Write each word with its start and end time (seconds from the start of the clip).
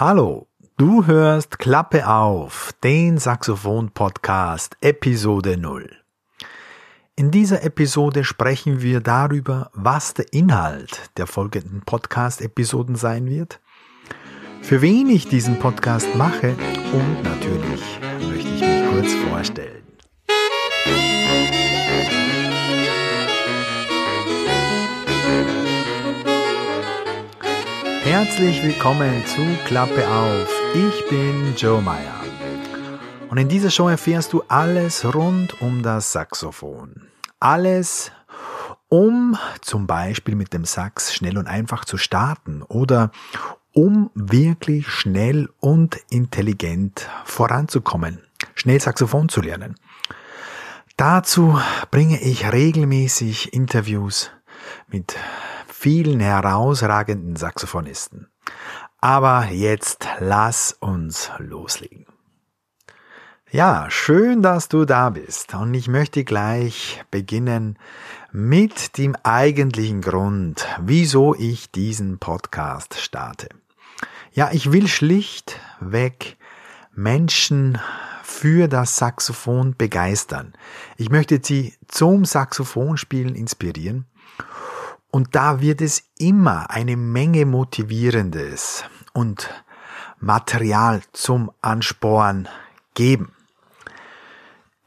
Hallo, 0.00 0.48
du 0.78 1.06
hörst 1.06 1.58
Klappe 1.58 2.08
auf, 2.08 2.72
den 2.82 3.18
Saxophon-Podcast, 3.18 4.78
Episode 4.80 5.58
0. 5.58 5.94
In 7.16 7.30
dieser 7.30 7.62
Episode 7.64 8.24
sprechen 8.24 8.80
wir 8.80 9.02
darüber, 9.02 9.70
was 9.74 10.14
der 10.14 10.32
Inhalt 10.32 11.10
der 11.18 11.26
folgenden 11.26 11.82
Podcast-Episoden 11.82 12.96
sein 12.96 13.26
wird, 13.26 13.60
für 14.62 14.80
wen 14.80 15.10
ich 15.10 15.28
diesen 15.28 15.58
Podcast 15.58 16.14
mache 16.14 16.56
und 16.94 17.22
natürlich 17.22 18.00
möchte 18.26 18.48
ich 18.48 18.60
mich 18.62 18.90
kurz 18.90 19.12
vorstellen. 19.28 19.89
Herzlich 28.10 28.60
willkommen 28.64 29.24
zu 29.24 29.40
Klappe 29.66 30.04
auf. 30.08 30.48
Ich 30.74 31.08
bin 31.08 31.54
Joe 31.56 31.80
Meyer. 31.80 32.24
Und 33.28 33.38
in 33.38 33.48
dieser 33.48 33.70
Show 33.70 33.86
erfährst 33.86 34.32
du 34.32 34.42
alles 34.48 35.14
rund 35.14 35.62
um 35.62 35.84
das 35.84 36.10
Saxophon. 36.10 37.06
Alles, 37.38 38.10
um 38.88 39.38
zum 39.60 39.86
Beispiel 39.86 40.34
mit 40.34 40.52
dem 40.52 40.64
Sax 40.64 41.14
schnell 41.14 41.38
und 41.38 41.46
einfach 41.46 41.84
zu 41.84 41.98
starten 41.98 42.62
oder 42.62 43.12
um 43.74 44.10
wirklich 44.14 44.88
schnell 44.88 45.48
und 45.60 45.96
intelligent 46.10 47.08
voranzukommen, 47.24 48.18
schnell 48.56 48.80
Saxophon 48.80 49.28
zu 49.28 49.40
lernen. 49.40 49.76
Dazu 50.96 51.60
bringe 51.92 52.20
ich 52.20 52.50
regelmäßig 52.50 53.52
Interviews 53.52 54.32
mit 54.88 55.16
vielen 55.80 56.20
herausragenden 56.20 57.36
Saxophonisten. 57.36 58.28
Aber 58.98 59.46
jetzt 59.46 60.06
lass 60.18 60.76
uns 60.78 61.30
loslegen. 61.38 62.04
Ja, 63.50 63.86
schön, 63.88 64.42
dass 64.42 64.68
du 64.68 64.84
da 64.84 65.08
bist. 65.08 65.54
Und 65.54 65.72
ich 65.72 65.88
möchte 65.88 66.24
gleich 66.24 67.02
beginnen 67.10 67.78
mit 68.30 68.98
dem 68.98 69.16
eigentlichen 69.22 70.02
Grund, 70.02 70.66
wieso 70.82 71.34
ich 71.34 71.70
diesen 71.70 72.18
Podcast 72.18 73.00
starte. 73.00 73.48
Ja, 74.32 74.50
ich 74.52 74.72
will 74.72 74.86
schlichtweg 74.86 76.36
Menschen 76.94 77.78
für 78.22 78.68
das 78.68 78.98
Saxophon 78.98 79.74
begeistern. 79.78 80.52
Ich 80.98 81.08
möchte 81.08 81.40
sie 81.42 81.72
zum 81.88 82.26
Saxophonspielen 82.26 83.34
inspirieren 83.34 84.09
und 85.10 85.34
da 85.34 85.60
wird 85.60 85.80
es 85.80 86.04
immer 86.18 86.70
eine 86.70 86.96
Menge 86.96 87.46
Motivierendes 87.46 88.84
und 89.12 89.50
Material 90.18 91.02
zum 91.12 91.50
Ansporn 91.62 92.48
geben. 92.94 93.32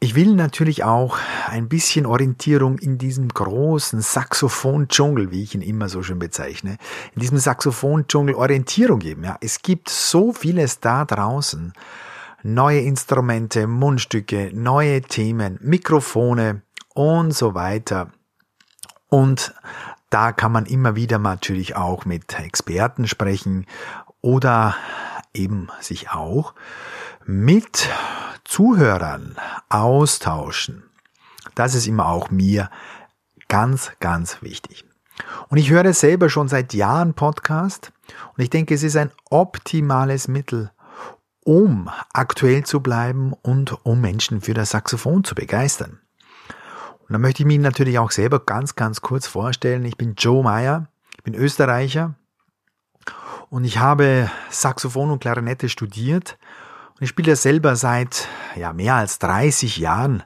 Ich 0.04 0.14
will 0.14 0.34
natürlich 0.34 0.84
auch 0.84 1.16
ein 1.48 1.68
bisschen 1.68 2.04
Orientierung 2.04 2.78
in 2.78 2.98
diesem 2.98 3.28
großen 3.28 4.02
Saxophon-Dschungel, 4.02 5.30
wie 5.30 5.42
ich 5.42 5.54
ihn 5.54 5.62
immer 5.62 5.88
so 5.88 6.02
schön 6.02 6.18
bezeichne, 6.18 6.76
in 7.14 7.20
diesem 7.20 7.38
Saxophon-Dschungel 7.38 8.34
Orientierung 8.34 8.98
geben. 8.98 9.24
Ja, 9.24 9.38
es 9.40 9.62
gibt 9.62 9.88
so 9.88 10.34
vieles 10.34 10.80
da 10.80 11.06
draußen. 11.06 11.72
Neue 12.42 12.80
Instrumente, 12.80 13.66
Mundstücke, 13.66 14.50
neue 14.52 15.00
Themen, 15.00 15.58
Mikrofone 15.62 16.60
und 16.92 17.32
so 17.32 17.54
weiter. 17.54 18.10
Und 19.08 19.54
da 20.14 20.30
kann 20.30 20.52
man 20.52 20.64
immer 20.64 20.94
wieder 20.94 21.18
natürlich 21.18 21.74
auch 21.74 22.04
mit 22.04 22.38
Experten 22.38 23.08
sprechen 23.08 23.66
oder 24.20 24.76
eben 25.32 25.70
sich 25.80 26.12
auch 26.12 26.54
mit 27.26 27.88
Zuhörern 28.44 29.34
austauschen. 29.68 30.84
Das 31.56 31.74
ist 31.74 31.88
immer 31.88 32.06
auch 32.06 32.30
mir 32.30 32.70
ganz, 33.48 33.90
ganz 33.98 34.40
wichtig. 34.40 34.84
Und 35.48 35.58
ich 35.58 35.70
höre 35.70 35.92
selber 35.92 36.30
schon 36.30 36.46
seit 36.46 36.74
Jahren 36.74 37.14
Podcast 37.14 37.92
und 38.36 38.44
ich 38.44 38.50
denke, 38.50 38.74
es 38.74 38.84
ist 38.84 38.96
ein 38.96 39.10
optimales 39.30 40.28
Mittel, 40.28 40.70
um 41.44 41.90
aktuell 42.12 42.64
zu 42.64 42.78
bleiben 42.78 43.32
und 43.42 43.84
um 43.84 44.00
Menschen 44.00 44.42
für 44.42 44.54
das 44.54 44.70
Saxophon 44.70 45.24
zu 45.24 45.34
begeistern. 45.34 45.98
Und 47.06 47.12
da 47.12 47.18
möchte 47.18 47.42
ich 47.42 47.46
mich 47.46 47.58
natürlich 47.58 47.98
auch 47.98 48.10
selber 48.10 48.40
ganz, 48.40 48.76
ganz 48.76 49.00
kurz 49.00 49.26
vorstellen. 49.26 49.84
Ich 49.84 49.96
bin 49.96 50.14
Joe 50.16 50.42
Meyer, 50.42 50.88
ich 51.16 51.22
bin 51.22 51.34
Österreicher. 51.34 52.14
Und 53.50 53.64
ich 53.64 53.78
habe 53.78 54.30
Saxophon 54.50 55.10
und 55.10 55.20
Klarinette 55.20 55.68
studiert. 55.68 56.38
Und 56.94 57.02
ich 57.02 57.10
spiele 57.10 57.36
selber 57.36 57.76
seit 57.76 58.28
ja, 58.56 58.72
mehr 58.72 58.94
als 58.94 59.18
30 59.18 59.76
Jahren 59.76 60.22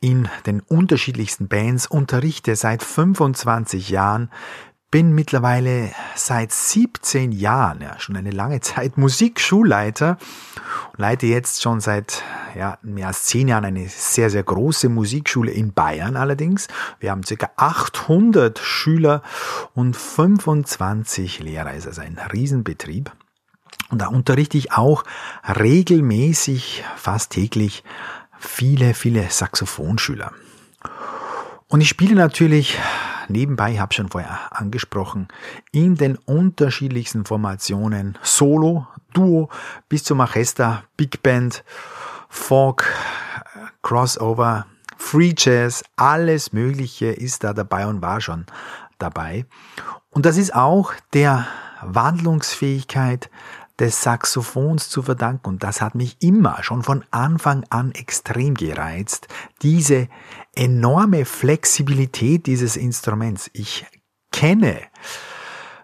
in 0.00 0.28
den 0.46 0.60
unterschiedlichsten 0.60 1.48
Bands, 1.48 1.86
unterrichte 1.86 2.54
seit 2.54 2.82
25 2.82 3.88
Jahren 3.88 4.30
bin 4.90 5.12
mittlerweile 5.12 5.92
seit 6.16 6.50
17 6.50 7.32
Jahren, 7.32 7.82
ja, 7.82 7.98
schon 8.00 8.16
eine 8.16 8.30
lange 8.30 8.60
Zeit 8.60 8.96
Musikschulleiter 8.96 10.16
und 10.92 10.98
leite 10.98 11.26
jetzt 11.26 11.62
schon 11.62 11.80
seit 11.80 12.22
ja, 12.56 12.78
mehr 12.82 13.08
als 13.08 13.24
10 13.24 13.48
Jahren 13.48 13.66
eine 13.66 13.88
sehr, 13.88 14.30
sehr 14.30 14.42
große 14.42 14.88
Musikschule 14.88 15.52
in 15.52 15.74
Bayern 15.74 16.16
allerdings. 16.16 16.68
Wir 17.00 17.10
haben 17.10 17.22
circa 17.22 17.50
800 17.56 18.58
Schüler 18.58 19.22
und 19.74 19.94
25 19.94 21.40
Lehrer. 21.40 21.72
Es 21.72 21.84
ist 21.84 21.98
also 21.98 22.00
ein 22.02 22.18
Riesenbetrieb. 22.32 23.12
Und 23.90 24.00
da 24.00 24.08
unterrichte 24.08 24.58
ich 24.58 24.72
auch 24.72 25.04
regelmäßig, 25.46 26.84
fast 26.96 27.32
täglich, 27.32 27.84
viele, 28.38 28.94
viele 28.94 29.28
Saxophonschüler. 29.30 30.32
Und 31.68 31.82
ich 31.82 31.88
spiele 31.88 32.14
natürlich 32.14 32.78
nebenbei, 33.28 33.78
habe 33.78 33.94
schon 33.94 34.08
vorher 34.08 34.38
angesprochen, 34.50 35.28
in 35.72 35.94
den 35.94 36.16
unterschiedlichsten 36.16 37.24
Formationen, 37.24 38.18
Solo, 38.22 38.86
Duo 39.12 39.48
bis 39.88 40.04
zum 40.04 40.20
Orchester, 40.20 40.84
Big 40.96 41.22
Band, 41.22 41.64
Folk, 42.28 42.92
Crossover, 43.82 44.66
Free 44.96 45.34
Jazz, 45.36 45.84
alles 45.96 46.52
Mögliche 46.52 47.06
ist 47.06 47.44
da 47.44 47.54
dabei 47.54 47.86
und 47.86 48.02
war 48.02 48.20
schon 48.20 48.46
dabei. 48.98 49.46
Und 50.10 50.26
das 50.26 50.36
ist 50.36 50.54
auch 50.54 50.92
der 51.12 51.46
Wandlungsfähigkeit 51.82 53.30
des 53.78 54.02
Saxophons 54.02 54.88
zu 54.88 55.02
verdanken. 55.02 55.48
Und 55.48 55.62
das 55.62 55.80
hat 55.80 55.94
mich 55.94 56.16
immer 56.20 56.62
schon 56.62 56.82
von 56.82 57.04
Anfang 57.10 57.64
an 57.70 57.92
extrem 57.92 58.54
gereizt. 58.54 59.28
Diese 59.62 60.08
enorme 60.54 61.24
Flexibilität 61.24 62.46
dieses 62.46 62.76
Instruments. 62.76 63.50
Ich 63.52 63.86
kenne, 64.32 64.80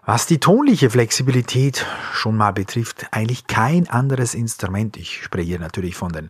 was 0.05 0.27
die 0.27 0.39
tonliche 0.39 0.89
Flexibilität 0.89 1.85
schon 2.13 2.37
mal 2.37 2.51
betrifft, 2.51 3.07
eigentlich 3.11 3.47
kein 3.47 3.89
anderes 3.89 4.35
Instrument. 4.35 4.97
Ich 4.97 5.23
spreche 5.23 5.47
hier 5.47 5.59
natürlich 5.59 5.95
von 5.95 6.11
den 6.11 6.29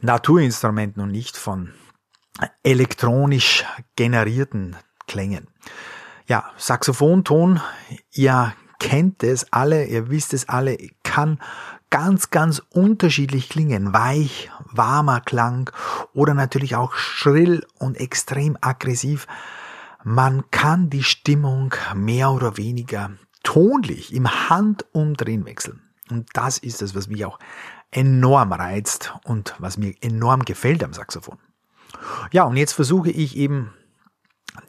Naturinstrumenten 0.00 1.02
und 1.02 1.12
nicht 1.12 1.36
von 1.36 1.72
elektronisch 2.62 3.64
generierten 3.96 4.76
Klängen. 5.06 5.48
Ja, 6.26 6.50
Saxophonton, 6.56 7.60
ihr 8.12 8.52
kennt 8.78 9.22
es 9.22 9.52
alle, 9.52 9.86
ihr 9.86 10.10
wisst 10.10 10.34
es 10.34 10.48
alle, 10.48 10.76
kann 11.02 11.38
ganz, 11.90 12.30
ganz 12.30 12.62
unterschiedlich 12.70 13.48
klingen. 13.48 13.92
Weich, 13.92 14.50
warmer 14.70 15.20
Klang 15.20 15.70
oder 16.12 16.34
natürlich 16.34 16.76
auch 16.76 16.94
schrill 16.94 17.66
und 17.78 17.98
extrem 17.98 18.56
aggressiv. 18.60 19.26
Man 20.04 20.50
kann 20.50 20.90
die 20.90 21.02
Stimmung 21.02 21.74
mehr 21.94 22.30
oder 22.30 22.56
weniger 22.56 23.10
tonlich 23.42 24.12
im 24.14 24.48
Handumdrehen 24.48 25.44
wechseln. 25.44 25.82
Und 26.10 26.28
das 26.34 26.58
ist 26.58 26.82
es, 26.82 26.94
was 26.94 27.08
mich 27.08 27.24
auch 27.24 27.38
enorm 27.90 28.52
reizt 28.52 29.14
und 29.24 29.54
was 29.58 29.78
mir 29.78 29.94
enorm 30.00 30.44
gefällt 30.44 30.84
am 30.84 30.92
Saxophon. 30.92 31.38
Ja, 32.32 32.44
und 32.44 32.56
jetzt 32.56 32.72
versuche 32.72 33.10
ich 33.10 33.36
eben 33.36 33.72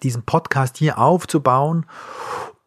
diesen 0.03 0.23
Podcast 0.23 0.77
hier 0.77 0.97
aufzubauen 0.97 1.85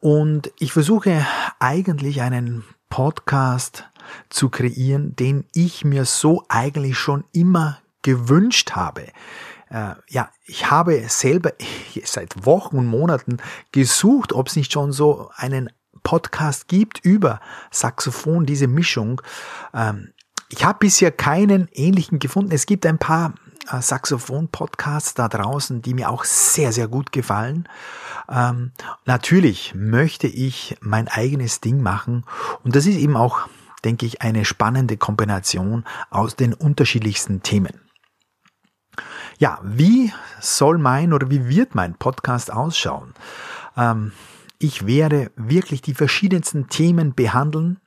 und 0.03 0.51
ich 0.59 0.73
versuche 0.73 1.25
eigentlich 1.61 2.23
einen 2.23 2.65
Podcast 2.91 3.89
zu 4.31 4.49
kreieren, 4.49 5.15
den 5.15 5.45
ich 5.55 5.85
mir 5.85 6.07
so 6.07 6.45
eigentlich 6.49 6.99
schon 6.99 7.23
immer 7.31 7.79
gewünscht 8.03 8.73
habe. 8.73 9.03
Äh, 9.71 9.95
ja, 10.09 10.29
ich 10.45 10.73
habe 10.73 11.05
selber 11.09 11.53
seit 12.05 12.45
Wochen 12.45 12.79
und 12.79 12.89
Monaten 12.89 13.37
gesucht, 13.71 14.33
ob 14.33 14.49
es 14.49 14.57
nicht 14.57 14.73
schon 14.73 14.91
so 14.91 15.31
einen 15.37 15.71
Podcast 16.03 16.67
gibt 16.67 16.99
über 17.05 17.41
Saxophon, 17.71 18.45
diese 18.45 18.67
Mischung. 18.67 19.23
Ähm, 19.73 20.13
ich 20.49 20.65
habe 20.65 20.81
bisher 20.81 21.13
keinen 21.13 21.69
ähnlichen 21.73 22.19
gefunden. 22.19 22.51
Es 22.51 22.67
gibt 22.67 22.87
ein 22.87 22.99
paar 22.99 23.35
Saxophon-Podcasts 23.69 25.15
da 25.15 25.29
draußen, 25.29 25.83
die 25.83 25.95
mir 25.95 26.11
auch 26.11 26.25
sehr, 26.25 26.73
sehr 26.73 26.89
gut 26.89 27.13
gefallen. 27.13 27.69
Ähm, 28.29 28.73
natürlich 29.05 29.75
möchte 29.75 30.27
ich 30.27 30.77
mein 30.81 31.09
eigenes 31.09 31.61
Ding 31.61 31.83
machen 31.83 32.25
und 32.65 32.77
das 32.77 32.87
ist 32.87 32.97
eben 32.97 33.17
auch 33.17 33.49
denke 33.85 34.07
ich, 34.07 34.23
eine 34.23 34.45
spannende 34.45 34.97
Kombination 34.97 35.85
aus 36.11 36.37
den 36.37 36.55
unterschiedlichsten 36.55 37.43
Themen. 37.43 37.81
Ja, 39.39 39.59
wie 39.63 40.13
soll 40.41 40.79
mein 40.79 41.13
oder 41.13 41.31
wie 41.31 41.49
wird 41.49 41.75
mein 41.75 41.95
Podcast 41.95 42.53
ausschauen? 42.53 43.15
Ähm, 43.77 44.13
ich 44.59 44.87
werde 44.87 45.33
wirklich 45.35 45.83
die 45.83 45.95
verschiedensten 45.95 46.69
Themen 46.69 47.15
behandeln, 47.15 47.81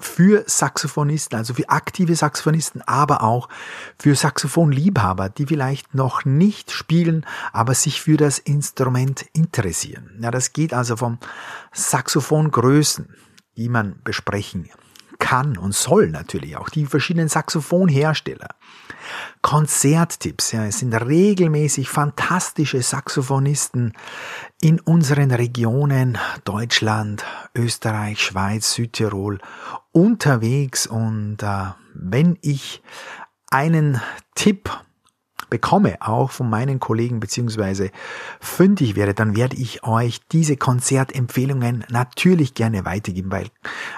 für 0.00 0.44
Saxophonisten, 0.46 1.36
also 1.36 1.54
für 1.54 1.68
aktive 1.68 2.14
Saxophonisten, 2.14 2.82
aber 2.82 3.22
auch 3.22 3.48
für 3.98 4.14
Saxophonliebhaber, 4.14 5.28
die 5.28 5.46
vielleicht 5.46 5.94
noch 5.94 6.24
nicht 6.24 6.70
spielen, 6.70 7.26
aber 7.52 7.74
sich 7.74 8.00
für 8.00 8.16
das 8.16 8.38
Instrument 8.38 9.26
interessieren. 9.32 10.18
Ja, 10.20 10.30
das 10.30 10.52
geht 10.52 10.72
also 10.72 10.96
vom 10.96 11.18
Saxophongrößen, 11.72 13.14
die 13.56 13.68
man 13.68 14.00
besprechen 14.04 14.68
kann 15.28 15.58
und 15.58 15.74
soll 15.74 16.08
natürlich 16.08 16.56
auch 16.56 16.70
die 16.70 16.86
verschiedenen 16.86 17.28
Saxophonhersteller. 17.28 18.48
Konzerttipps, 19.42 20.52
ja, 20.52 20.64
es 20.64 20.78
sind 20.78 20.94
regelmäßig 20.94 21.90
fantastische 21.90 22.80
Saxophonisten 22.80 23.92
in 24.62 24.80
unseren 24.80 25.30
Regionen 25.30 26.16
Deutschland, 26.44 27.26
Österreich, 27.54 28.22
Schweiz, 28.22 28.72
Südtirol 28.72 29.38
unterwegs 29.92 30.86
und 30.86 31.42
äh, 31.42 31.72
wenn 31.92 32.38
ich 32.40 32.82
einen 33.50 34.00
Tipp 34.34 34.70
bekomme, 35.50 35.96
auch 36.00 36.30
von 36.30 36.48
meinen 36.48 36.80
Kollegen 36.80 37.20
beziehungsweise 37.20 37.90
fündig 38.40 38.96
werde, 38.96 39.12
dann 39.12 39.36
werde 39.36 39.56
ich 39.56 39.84
euch 39.84 40.20
diese 40.32 40.56
Konzertempfehlungen 40.56 41.84
natürlich 41.90 42.54
gerne 42.54 42.86
weitergeben, 42.86 43.30
weil 43.30 43.48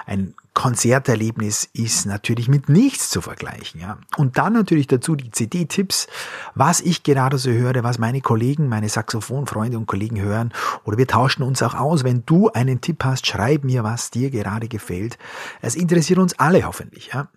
ein 0.05 0.33
Konzerterlebnis 0.53 1.69
ist 1.73 2.05
natürlich 2.05 2.49
mit 2.49 2.67
nichts 2.67 3.09
zu 3.09 3.21
vergleichen. 3.21 3.79
Ja. 3.79 3.97
Und 4.17 4.37
dann 4.37 4.53
natürlich 4.53 4.87
dazu 4.87 5.15
die 5.15 5.31
CD-Tipps, 5.31 6.07
was 6.55 6.81
ich 6.81 7.03
gerade 7.03 7.37
so 7.37 7.51
höre, 7.51 7.83
was 7.83 7.99
meine 7.99 8.21
Kollegen, 8.21 8.67
meine 8.67 8.89
Saxophonfreunde 8.89 9.77
und 9.77 9.85
Kollegen 9.85 10.19
hören. 10.19 10.53
Oder 10.83 10.97
wir 10.97 11.07
tauschen 11.07 11.43
uns 11.43 11.63
auch 11.63 11.73
aus. 11.73 12.03
Wenn 12.03 12.25
du 12.25 12.49
einen 12.49 12.81
Tipp 12.81 13.03
hast, 13.03 13.27
schreib 13.27 13.63
mir, 13.63 13.83
was 13.83 14.11
dir 14.11 14.29
gerade 14.29 14.67
gefällt. 14.67 15.17
Es 15.61 15.75
interessiert 15.75 16.19
uns 16.19 16.37
alle 16.37 16.65
hoffentlich. 16.65 17.11
Ja. 17.13 17.29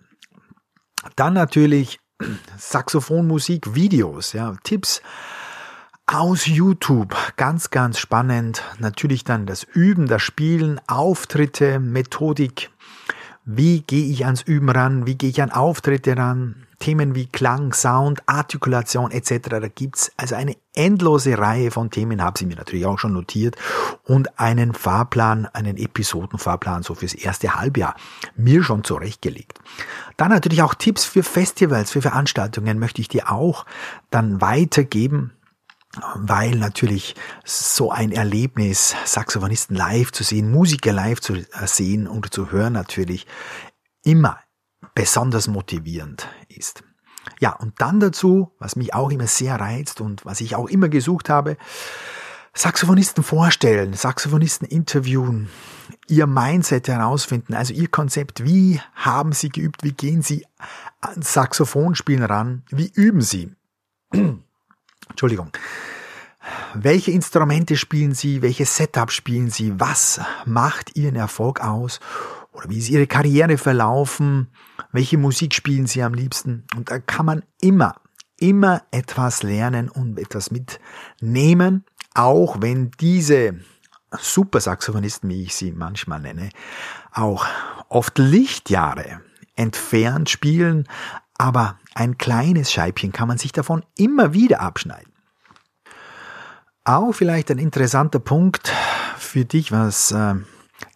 Dann 1.15 1.33
natürlich 1.33 1.99
Saxophonmusik, 2.57 3.75
Videos, 3.75 4.33
ja, 4.33 4.55
Tipps 4.63 5.01
aus 6.05 6.45
YouTube. 6.45 7.15
Ganz, 7.35 7.71
ganz 7.71 7.97
spannend. 7.97 8.61
Natürlich 8.79 9.23
dann 9.23 9.45
das 9.45 9.63
Üben, 9.63 10.07
das 10.07 10.21
Spielen, 10.21 10.79
Auftritte, 10.87 11.79
Methodik. 11.79 12.69
Wie 13.47 13.81
gehe 13.81 14.11
ich 14.11 14.25
ans 14.25 14.41
Üben 14.41 14.69
ran? 14.69 15.05
Wie 15.05 15.15
gehe 15.15 15.29
ich 15.29 15.39
an 15.39 15.51
Auftritte 15.51 16.17
ran? 16.17 16.65
Themen 16.79 17.13
wie 17.13 17.27
Klang, 17.27 17.73
Sound, 17.73 18.23
Artikulation 18.25 19.11
etc. 19.11 19.49
Da 19.49 19.67
gibt's 19.67 20.11
also 20.17 20.33
eine 20.33 20.57
endlose 20.73 21.37
Reihe 21.37 21.69
von 21.69 21.91
Themen, 21.91 22.23
habe 22.23 22.39
sie 22.39 22.47
mir 22.47 22.55
natürlich 22.55 22.87
auch 22.87 22.97
schon 22.97 23.13
notiert 23.13 23.55
und 24.03 24.39
einen 24.39 24.73
Fahrplan, 24.73 25.45
einen 25.53 25.77
Episodenfahrplan 25.77 26.81
so 26.81 26.95
fürs 26.95 27.13
erste 27.13 27.53
Halbjahr 27.53 27.95
mir 28.35 28.63
schon 28.63 28.83
zurechtgelegt. 28.83 29.59
Dann 30.17 30.31
natürlich 30.31 30.63
auch 30.63 30.73
Tipps 30.73 31.05
für 31.05 31.21
Festivals, 31.21 31.91
für 31.91 32.01
Veranstaltungen 32.01 32.79
möchte 32.79 32.99
ich 32.99 33.09
dir 33.09 33.31
auch 33.31 33.67
dann 34.09 34.41
weitergeben 34.41 35.34
weil 36.15 36.55
natürlich 36.55 37.15
so 37.43 37.91
ein 37.91 38.11
Erlebnis, 38.11 38.95
Saxophonisten 39.05 39.75
live 39.75 40.11
zu 40.11 40.23
sehen, 40.23 40.51
Musiker 40.51 40.93
live 40.93 41.21
zu 41.21 41.35
äh, 41.35 41.45
sehen 41.65 42.07
und 42.07 42.33
zu 42.33 42.51
hören 42.51 42.73
natürlich 42.73 43.25
immer 44.03 44.39
besonders 44.93 45.47
motivierend 45.47 46.27
ist. 46.47 46.83
Ja, 47.39 47.53
und 47.53 47.81
dann 47.81 47.99
dazu, 47.99 48.51
was 48.59 48.75
mich 48.75 48.93
auch 48.93 49.09
immer 49.09 49.27
sehr 49.27 49.59
reizt 49.59 49.99
und 49.99 50.25
was 50.25 50.41
ich 50.41 50.55
auch 50.55 50.67
immer 50.67 50.89
gesucht 50.89 51.29
habe, 51.29 51.57
Saxophonisten 52.53 53.23
vorstellen, 53.23 53.93
Saxophonisten 53.93 54.65
interviewen, 54.65 55.49
ihr 56.07 56.25
Mindset 56.25 56.87
herausfinden, 56.87 57.53
also 57.53 57.73
ihr 57.73 57.89
Konzept, 57.89 58.45
wie 58.45 58.79
haben 58.93 59.33
sie 59.33 59.49
geübt, 59.49 59.83
wie 59.83 59.91
gehen 59.91 60.21
sie 60.21 60.45
an 61.01 61.21
Saxophonspielen 61.21 62.23
ran, 62.23 62.63
wie 62.69 62.91
üben 62.93 63.21
sie. 63.21 63.51
Entschuldigung. 65.09 65.51
Welche 66.73 67.11
Instrumente 67.11 67.75
spielen 67.77 68.13
Sie? 68.13 68.41
Welche 68.41 68.65
Setup 68.65 69.11
spielen 69.11 69.49
Sie? 69.49 69.79
Was 69.79 70.19
macht 70.45 70.95
Ihren 70.95 71.15
Erfolg 71.15 71.61
aus? 71.61 71.99
Oder 72.51 72.69
wie 72.69 72.77
ist 72.77 72.89
Ihre 72.89 73.07
Karriere 73.07 73.57
verlaufen? 73.57 74.51
Welche 74.91 75.17
Musik 75.17 75.53
spielen 75.53 75.87
Sie 75.87 76.03
am 76.03 76.13
liebsten? 76.13 76.65
Und 76.75 76.91
da 76.91 76.99
kann 76.99 77.25
man 77.25 77.43
immer, 77.59 77.95
immer 78.37 78.83
etwas 78.91 79.43
lernen 79.43 79.89
und 79.89 80.19
etwas 80.19 80.51
mitnehmen, 80.51 81.83
auch 82.13 82.61
wenn 82.61 82.91
diese 82.99 83.59
Supersaxophonisten, 84.11 85.29
wie 85.29 85.43
ich 85.43 85.55
sie 85.55 85.71
manchmal 85.71 86.21
nenne, 86.21 86.49
auch 87.11 87.45
oft 87.89 88.17
Lichtjahre 88.17 89.21
entfernt 89.55 90.29
spielen, 90.29 90.87
aber 91.37 91.77
ein 91.93 92.17
kleines 92.17 92.71
Scheibchen 92.71 93.11
kann 93.11 93.27
man 93.27 93.37
sich 93.37 93.51
davon 93.51 93.83
immer 93.97 94.33
wieder 94.33 94.61
abschneiden. 94.61 95.11
Auch 96.83 97.13
vielleicht 97.13 97.49
ein 97.51 97.57
interessanter 97.57 98.19
Punkt 98.19 98.71
für 99.17 99.43
dich, 99.43 99.71
was 99.71 100.11
äh, 100.11 100.35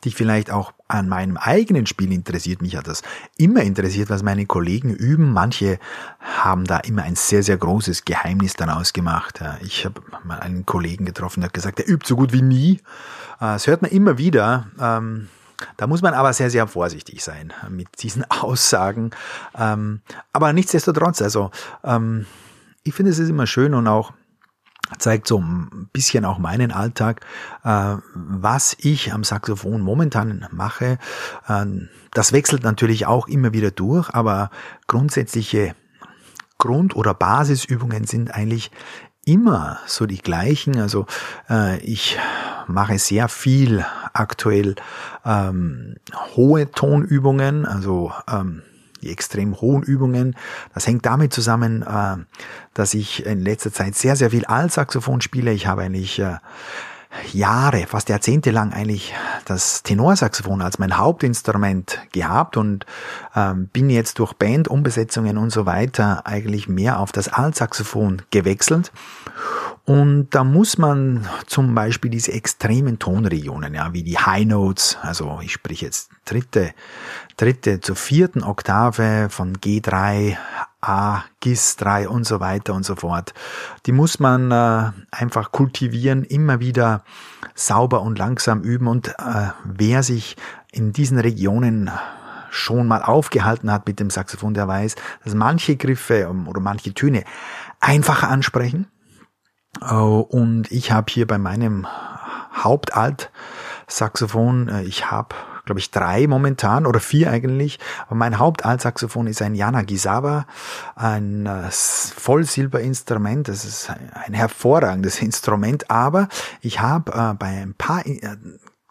dich 0.05 0.15
vielleicht 0.15 0.51
auch 0.51 0.73
an 0.87 1.07
meinem 1.07 1.37
eigenen 1.37 1.85
Spiel 1.85 2.11
interessiert. 2.11 2.61
Mich 2.61 2.75
hat 2.75 2.87
das 2.87 3.01
immer 3.37 3.61
interessiert, 3.61 4.09
was 4.09 4.23
meine 4.23 4.45
Kollegen 4.45 4.93
üben. 4.93 5.31
Manche 5.31 5.79
haben 6.19 6.65
da 6.65 6.77
immer 6.77 7.03
ein 7.03 7.15
sehr, 7.15 7.43
sehr 7.43 7.57
großes 7.57 8.05
Geheimnis 8.05 8.53
daraus 8.53 8.93
gemacht. 8.93 9.41
Ich 9.61 9.85
habe 9.85 10.01
mal 10.23 10.39
einen 10.39 10.65
Kollegen 10.65 11.05
getroffen, 11.05 11.41
der 11.41 11.47
hat 11.47 11.53
gesagt, 11.53 11.79
er 11.79 11.87
übt 11.87 12.07
so 12.07 12.15
gut 12.15 12.33
wie 12.33 12.41
nie. 12.41 12.73
Äh, 13.39 13.53
das 13.53 13.67
hört 13.67 13.81
man 13.81 13.91
immer 13.91 14.17
wieder. 14.17 14.67
Ähm, 14.79 15.29
da 15.77 15.87
muss 15.87 16.01
man 16.01 16.13
aber 16.13 16.33
sehr, 16.33 16.49
sehr 16.49 16.67
vorsichtig 16.67 17.23
sein 17.23 17.53
mit 17.69 17.87
diesen 18.01 18.23
Aussagen. 18.29 19.11
Ähm, 19.57 20.01
aber 20.33 20.53
nichtsdestotrotz, 20.53 21.21
also 21.21 21.51
ähm, 21.83 22.25
ich 22.83 22.93
finde 22.93 23.11
es 23.11 23.19
ist 23.19 23.29
immer 23.29 23.47
schön 23.47 23.73
und 23.73 23.87
auch 23.87 24.13
zeigt 24.97 25.27
so 25.27 25.39
ein 25.39 25.89
bisschen 25.93 26.25
auch 26.25 26.39
meinen 26.39 26.71
Alltag, 26.71 27.21
äh, 27.63 27.97
was 28.13 28.75
ich 28.79 29.13
am 29.13 29.23
Saxophon 29.23 29.81
momentan 29.81 30.47
mache. 30.51 30.97
Äh, 31.47 31.65
das 32.11 32.33
wechselt 32.33 32.63
natürlich 32.63 33.05
auch 33.05 33.27
immer 33.27 33.53
wieder 33.53 33.71
durch, 33.71 34.09
aber 34.09 34.49
grundsätzliche 34.87 35.75
Grund- 36.57 36.95
oder 36.95 37.13
Basisübungen 37.13 38.05
sind 38.05 38.33
eigentlich 38.33 38.71
immer 39.25 39.79
so 39.85 40.05
die 40.05 40.17
gleichen. 40.17 40.79
Also 40.79 41.05
äh, 41.49 41.79
ich 41.79 42.17
mache 42.69 42.97
sehr 42.99 43.27
viel 43.27 43.85
aktuell 44.13 44.75
ähm, 45.25 45.95
hohe 46.35 46.71
Tonübungen, 46.71 47.65
also 47.65 48.11
ähm, 48.31 48.63
die 49.01 49.11
extrem 49.11 49.59
hohen 49.59 49.83
Übungen. 49.83 50.35
Das 50.73 50.87
hängt 50.87 51.05
damit 51.05 51.33
zusammen, 51.33 51.83
äh, 51.83 52.17
dass 52.73 52.93
ich 52.93 53.25
in 53.25 53.41
letzter 53.41 53.71
Zeit 53.71 53.95
sehr, 53.95 54.15
sehr 54.15 54.31
viel 54.31 54.45
Altsaxophon 54.45 55.21
spiele. 55.21 55.51
Ich 55.51 55.67
habe 55.67 55.83
eigentlich 55.83 56.19
äh, 56.19 56.37
Jahre, 57.33 57.85
fast 57.87 58.09
Jahrzehnte 58.09 58.51
lang 58.51 58.71
eigentlich 58.71 59.13
das 59.45 59.83
Tenorsaxophon 59.83 60.61
als 60.61 60.79
mein 60.79 60.97
Hauptinstrument 60.97 61.99
gehabt 62.11 62.55
und 62.55 62.85
ähm, 63.35 63.67
bin 63.67 63.89
jetzt 63.89 64.19
durch 64.19 64.33
Bandumbesetzungen 64.33 65.37
und 65.37 65.49
so 65.49 65.65
weiter 65.65 66.25
eigentlich 66.25 66.67
mehr 66.67 66.99
auf 66.99 67.11
das 67.11 67.27
Altsaxophon 67.27 68.21
gewechselt. 68.31 68.91
Und 69.85 70.29
da 70.31 70.43
muss 70.43 70.77
man 70.77 71.27
zum 71.47 71.73
Beispiel 71.73 72.11
diese 72.11 72.31
extremen 72.31 72.99
Tonregionen, 72.99 73.73
ja, 73.73 73.91
wie 73.91 74.03
die 74.03 74.19
High 74.19 74.45
Notes, 74.45 74.97
also 75.01 75.39
ich 75.41 75.51
spreche 75.51 75.85
jetzt 75.85 76.11
dritte, 76.29 76.73
dritte 77.37 77.81
zur 77.81 77.95
vierten 77.95 78.43
Oktave 78.43 79.27
von 79.29 79.57
G3, 79.57 80.37
A, 80.81 81.23
GIS 81.39 81.75
3 81.77 82.07
und 82.07 82.25
so 82.25 82.39
weiter 82.39 82.73
und 82.73 82.83
so 82.83 82.95
fort. 82.95 83.33
Die 83.85 83.91
muss 83.91 84.19
man 84.19 84.51
äh, 84.51 84.91
einfach 85.11 85.51
kultivieren, 85.51 86.23
immer 86.23 86.59
wieder 86.59 87.03
sauber 87.55 88.01
und 88.01 88.17
langsam 88.17 88.61
üben 88.61 88.87
und 88.87 89.09
äh, 89.09 89.49
wer 89.65 90.03
sich 90.03 90.37
in 90.71 90.93
diesen 90.93 91.19
Regionen 91.19 91.91
schon 92.51 92.87
mal 92.87 93.03
aufgehalten 93.03 93.71
hat 93.71 93.87
mit 93.87 93.99
dem 93.99 94.09
Saxophon, 94.09 94.53
der 94.53 94.67
weiß, 94.67 94.95
dass 95.23 95.35
manche 95.35 95.75
Griffe 95.75 96.29
oder 96.47 96.61
manche 96.61 96.93
Töne 96.93 97.23
einfacher 97.79 98.29
ansprechen 98.29 98.87
äh, 99.81 99.93
und 99.93 100.71
ich 100.71 100.91
habe 100.91 101.11
hier 101.11 101.27
bei 101.27 101.37
meinem 101.37 101.85
Hauptalt-Saxophon, 102.53 104.69
äh, 104.69 104.83
ich 104.83 105.11
habe, 105.11 105.35
glaube 105.69 105.79
ich, 105.79 105.91
drei 105.91 106.25
momentan 106.25 106.87
oder 106.87 106.99
vier 106.99 107.29
eigentlich. 107.29 107.77
Aber 108.07 108.15
mein 108.15 108.39
Hauptalt-Saxophon 108.39 109.27
ist 109.27 109.43
ein 109.43 109.53
Yanagisawa, 109.53 110.47
ein 110.95 111.45
äh, 111.45 111.69
Vollsilberinstrument. 111.69 113.47
Das 113.47 113.65
ist 113.65 113.91
ein 114.25 114.33
hervorragendes 114.33 115.21
Instrument. 115.21 115.91
Aber 115.91 116.27
ich 116.61 116.81
habe 116.81 117.35
bei 117.37 117.61
ein 117.61 117.75
paar 117.75 118.03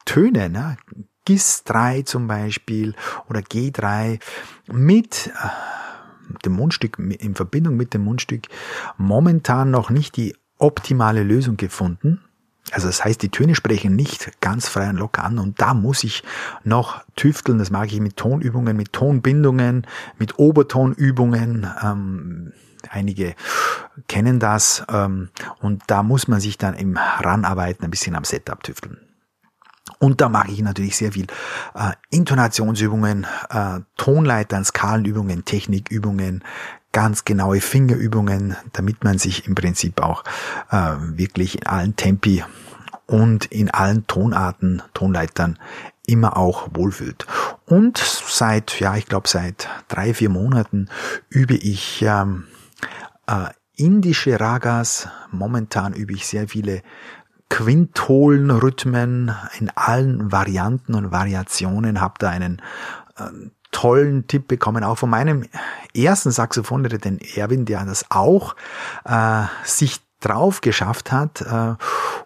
Tönen, 0.05 0.53
ne, 0.53 0.77
GIS 1.25 1.65
3 1.65 2.03
zum 2.03 2.29
Beispiel 2.29 2.95
oder 3.29 3.41
G3 3.41 4.21
mit 4.73 5.27
äh, 5.27 6.39
dem 6.45 6.53
Mundstück, 6.53 6.97
in 6.99 7.35
Verbindung 7.35 7.77
mit 7.77 7.93
dem 7.93 8.05
Mundstück 8.05 8.47
momentan 8.97 9.73
noch 9.73 9.91
nicht 9.91 10.17
die 10.17 10.37
optimale 10.59 11.25
Lösung 11.25 11.57
gefunden. 11.57 12.23
Also 12.73 12.87
das 12.87 13.05
heißt, 13.05 13.23
die 13.23 13.31
Töne 13.31 13.55
sprechen 13.55 13.97
nicht 13.97 14.41
ganz 14.41 14.69
frei 14.69 14.89
und 14.91 14.97
locker 14.97 15.25
an 15.25 15.39
und 15.39 15.61
da 15.61 15.75
muss 15.75 16.05
ich 16.05 16.23
noch 16.65 17.03
tüfteln. 17.17 17.59
Das 17.59 17.71
mag 17.71 17.93
ich 17.93 18.01
mit 18.01 18.17
Tonübungen, 18.17 18.77
mit 18.77 18.93
Tonbindungen, 18.93 19.87
mit 20.19 20.39
Obertonübungen. 20.39 21.67
Ähm, 21.83 22.53
einige 22.91 23.35
kennen 24.07 24.39
das 24.39 24.85
ähm, 24.91 25.31
und 25.61 25.83
da 25.87 26.03
muss 26.03 26.29
man 26.29 26.41
sich 26.41 26.59
dann 26.59 26.75
im 26.75 26.97
Ranarbeiten 26.97 27.85
ein 27.85 27.91
bisschen 27.91 28.15
am 28.15 28.25
Setup 28.25 28.63
tüfteln. 28.63 28.99
Und 29.99 30.21
da 30.21 30.29
mache 30.29 30.51
ich 30.53 30.63
natürlich 30.63 30.97
sehr 30.97 31.13
viel 31.13 31.27
äh, 31.75 31.93
Intonationsübungen, 32.11 33.27
äh, 33.51 33.81
Tonleitern, 33.97 34.65
Skalenübungen, 34.65 35.45
Technikübungen, 35.45 36.45
ganz 36.93 37.25
genaue 37.25 37.61
Fingerübungen, 37.61 38.57
damit 38.73 39.05
man 39.05 39.19
sich 39.19 39.47
im 39.47 39.55
Prinzip 39.55 40.01
auch 40.01 40.25
äh, 40.71 40.95
wirklich 40.99 41.57
in 41.57 41.67
allen 41.67 41.97
Tempi 41.97 42.45
und 43.07 43.47
in 43.47 43.71
allen 43.71 44.07
Tonarten, 44.07 44.83
Tonleitern 44.95 45.59
immer 46.07 46.37
auch 46.37 46.69
wohlfühlt. 46.73 47.27
Und 47.67 47.99
seit, 47.99 48.81
ja, 48.81 48.97
ich 48.97 49.07
glaube 49.07 49.29
seit 49.29 49.69
drei, 49.89 50.15
vier 50.15 50.31
Monaten 50.31 50.89
übe 51.29 51.55
ich 51.55 52.03
ähm, 52.03 52.45
äh, 53.27 53.49
indische 53.77 54.41
Ragas. 54.41 55.09
Momentan 55.31 55.93
übe 55.93 56.15
ich 56.15 56.27
sehr 56.27 56.49
viele 56.49 56.83
Quintolen-Rhythmen 57.51 59.35
in 59.59 59.71
allen 59.75 60.33
Varianten 60.33 60.95
und 60.95 61.13
Variationen, 61.13 62.01
habe 62.01 62.15
da 62.19 62.31
einen 62.31 62.61
äh, 63.17 63.25
tollen 63.71 64.27
Tipp 64.27 64.49
bekommen, 64.49 64.85
auch 64.85 64.99
von 64.99 65.11
meinem 65.11 65.45
ersten 65.95 66.31
Saxophonlehrer, 66.31 66.99
den 66.99 67.19
Erwin, 67.19 67.65
der 67.65 67.85
das 67.85 68.07
auch 68.11 68.57
äh, 69.05 69.45
sich 69.65 70.01
drauf 70.21 70.61
geschafft 70.61 71.13
hat 71.13 71.43
äh, 71.43 71.75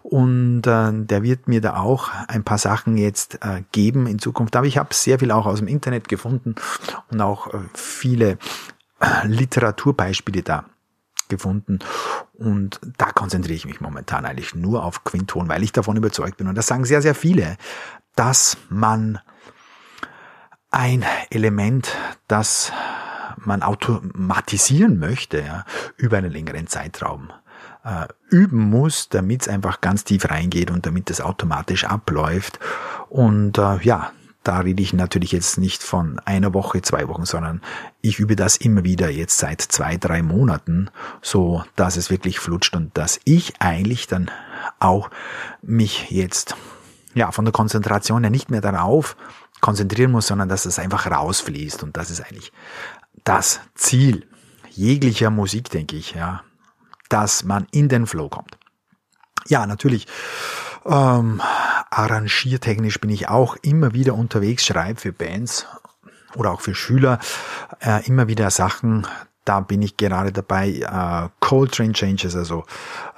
und 0.01 0.65
äh, 0.65 0.91
der 0.93 1.23
wird 1.23 1.47
mir 1.47 1.61
da 1.61 1.77
auch 1.77 2.09
ein 2.27 2.43
paar 2.43 2.57
Sachen 2.57 2.97
jetzt 2.97 3.35
äh, 3.43 3.63
geben 3.71 4.07
in 4.07 4.19
Zukunft. 4.19 4.55
Aber 4.55 4.65
ich 4.65 4.77
habe 4.77 4.93
sehr 4.93 5.19
viel 5.19 5.31
auch 5.31 5.45
aus 5.45 5.59
dem 5.59 5.67
Internet 5.67 6.07
gefunden 6.07 6.55
und 7.11 7.21
auch 7.21 7.53
äh, 7.53 7.59
viele 7.75 8.37
äh, 8.99 9.27
Literaturbeispiele 9.27 10.41
da 10.41 10.65
gefunden 11.29 11.79
und 12.33 12.79
da 12.97 13.05
konzentriere 13.11 13.55
ich 13.55 13.65
mich 13.65 13.79
momentan 13.79 14.25
eigentlich 14.25 14.55
nur 14.55 14.83
auf 14.83 15.03
Quinton, 15.03 15.47
weil 15.47 15.63
ich 15.63 15.71
davon 15.71 15.95
überzeugt 15.95 16.37
bin 16.37 16.47
und 16.47 16.55
das 16.55 16.67
sagen 16.67 16.85
sehr, 16.85 17.01
sehr 17.01 17.15
viele, 17.15 17.57
dass 18.15 18.57
man 18.69 19.19
ein 20.73 21.05
Element, 21.29 21.95
das 22.27 22.71
man 23.37 23.61
automatisieren 23.61 24.99
möchte, 24.99 25.39
ja, 25.39 25.65
über 25.97 26.17
einen 26.17 26.31
längeren 26.31 26.67
Zeitraum 26.67 27.31
äh, 27.83 28.07
üben 28.29 28.69
muss, 28.69 29.09
damit 29.09 29.43
es 29.43 29.47
einfach 29.47 29.81
ganz 29.81 30.03
tief 30.03 30.29
reingeht 30.29 30.71
und 30.71 30.85
damit 30.85 31.09
es 31.09 31.21
automatisch 31.21 31.85
abläuft. 31.85 32.59
Und 33.09 33.57
äh, 33.57 33.77
ja, 33.81 34.11
da 34.43 34.59
rede 34.59 34.81
ich 34.81 34.93
natürlich 34.93 35.31
jetzt 35.31 35.57
nicht 35.57 35.83
von 35.83 36.19
einer 36.25 36.53
Woche, 36.53 36.81
zwei 36.81 37.07
Wochen, 37.07 37.25
sondern 37.25 37.61
ich 38.01 38.19
übe 38.19 38.35
das 38.35 38.57
immer 38.57 38.83
wieder 38.83 39.09
jetzt 39.09 39.37
seit 39.37 39.61
zwei, 39.61 39.97
drei 39.97 40.21
Monaten, 40.21 40.89
so 41.21 41.63
dass 41.75 41.97
es 41.97 42.09
wirklich 42.09 42.39
flutscht 42.39 42.75
und 42.75 42.97
dass 42.97 43.19
ich 43.25 43.61
eigentlich 43.61 44.07
dann 44.07 44.31
auch 44.79 45.09
mich 45.61 46.09
jetzt 46.09 46.55
ja 47.13 47.31
von 47.31 47.45
der 47.45 47.51
Konzentration 47.51 48.23
her 48.23 48.31
nicht 48.31 48.49
mehr 48.49 48.61
darauf 48.61 49.15
konzentrieren 49.63 50.11
muss, 50.11 50.27
sondern 50.27 50.49
dass 50.49 50.65
es 50.65 50.77
einfach 50.77 51.09
rausfließt. 51.09 51.83
Und 51.83 51.95
das 51.95 52.11
ist 52.11 52.19
eigentlich 52.19 52.51
das 53.23 53.61
Ziel 53.75 54.27
jeglicher 54.69 55.29
Musik, 55.29 55.69
denke 55.69 55.95
ich, 55.95 56.11
ja, 56.11 56.43
dass 57.07 57.43
man 57.45 57.65
in 57.71 57.87
den 57.87 58.05
Flow 58.05 58.27
kommt. 58.27 58.57
Ja, 59.47 59.65
natürlich. 59.65 60.05
Ähm, 60.85 61.41
arrangiertechnisch 61.89 62.99
bin 62.99 63.09
ich 63.09 63.29
auch 63.29 63.55
immer 63.61 63.93
wieder 63.93 64.15
unterwegs, 64.15 64.65
schreibe 64.65 64.99
für 64.99 65.13
Bands 65.13 65.65
oder 66.35 66.51
auch 66.51 66.59
für 66.59 66.75
Schüler 66.75 67.19
äh, 67.79 68.05
immer 68.05 68.27
wieder 68.27 68.51
Sachen, 68.51 69.07
da 69.45 69.59
bin 69.59 69.81
ich 69.81 69.97
gerade 69.97 70.31
dabei, 70.31 70.69
äh, 70.69 71.29
Coltrane 71.39 71.93
Changes, 71.93 72.35
also 72.35 72.63